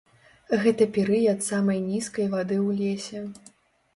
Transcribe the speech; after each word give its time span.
Гэта 0.63 0.85
перыяд 0.95 1.43
самай 1.49 1.77
нізкай 1.89 2.27
вады 2.33 2.57
ў 2.67 2.69
лесе. 2.79 3.53